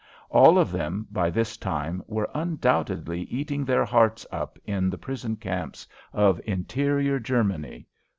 All 0.31 0.57
of 0.57 0.71
them, 0.71 1.05
by 1.11 1.29
this 1.29 1.57
time, 1.57 2.01
are 2.11 2.27
undoubtedly 2.33 3.21
eating 3.25 3.63
their 3.63 3.85
hearts 3.85 4.25
up 4.31 4.57
in 4.65 4.89
the 4.89 4.97
prison 4.97 5.35
camps 5.35 5.87
of 6.11 6.41
interior 6.43 7.19
Germany. 7.19 7.85